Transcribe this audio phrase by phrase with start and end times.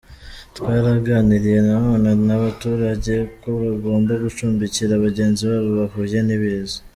[0.57, 6.77] Twaraganiriye na none n’abaturage ko bagomba gucumbikira bagenzi babo bahuye n’ibiza.